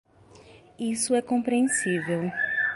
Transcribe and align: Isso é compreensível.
Isso 0.79 1.13
é 1.13 1.21
compreensível. 1.21 2.31